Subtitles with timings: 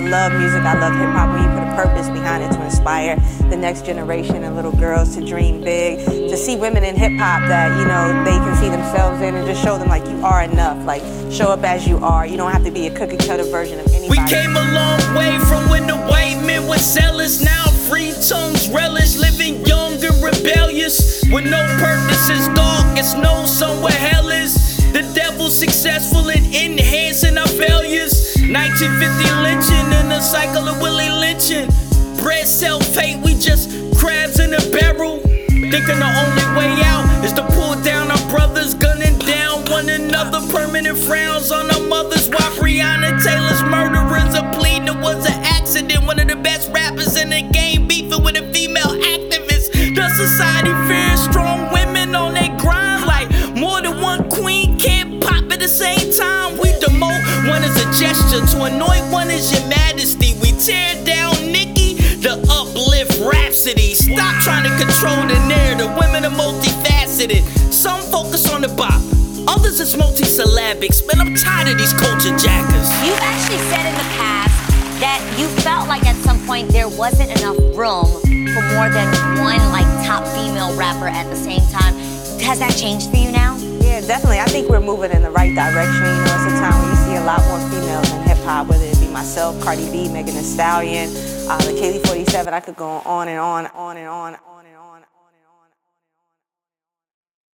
[0.00, 0.62] love music.
[0.62, 3.16] I love hip hop when you put a purpose behind it to inspire
[3.50, 7.42] the next generation and little girls to dream big, to see women in hip hop
[7.48, 10.42] that, you know, they can see themselves in and just show them like you are
[10.42, 10.84] enough.
[10.86, 12.26] Like show up as you are.
[12.26, 14.20] You don't have to be a cookie cutter version of anybody.
[14.20, 17.42] We came a long way from when the white men were zealous.
[17.42, 21.22] Now free tongues relish, living young and rebellious.
[21.32, 24.54] With no purpose, it's dark, it's no somewhere hell is.
[24.92, 28.36] The devil successful in enhancing our failures.
[28.50, 29.89] 1950 lynching
[30.20, 31.68] cycle of Willie lynching.
[32.18, 35.18] Bread self hate, we just crabs in a barrel.
[35.18, 40.40] Thinking the only way out is to pull down our brothers, gunning down one another.
[40.52, 42.28] Permanent frowns on our mothers.
[42.28, 46.04] Why Breonna Taylor's murderers are pleading it was an accident.
[46.06, 49.72] One of the best rappers in the game beefing with a female activist.
[49.94, 50.72] The society
[58.32, 60.34] is a gesture to anoint one is your majesty.
[60.40, 63.94] We tear down Nikki, the uplift Rapsody.
[63.94, 65.90] Stop trying to control the narrative.
[65.98, 67.42] Women are multifaceted.
[67.72, 69.00] Some focus on the bop.
[69.48, 71.06] Others is multisyllabics.
[71.06, 72.88] Man, I'm tired of these culture jackers.
[73.02, 74.54] You've actually said in the past
[75.00, 78.06] that you felt like at some point there wasn't enough room
[78.54, 79.08] for more than
[79.40, 81.94] one like top female rapper at the same time.
[82.40, 83.56] Has that changed for you now?
[83.80, 84.40] Yeah, definitely.
[84.40, 86.04] I think we're moving in the right direction.
[86.04, 86.89] You know, it's a time when you see
[87.20, 90.42] a lot more females in hip hop, whether it be myself, Cardi B, Megan Thee
[90.42, 91.10] Stallion,
[91.50, 92.54] uh, the Kaylee 47.
[92.54, 94.59] I could go on and on, on and on, on.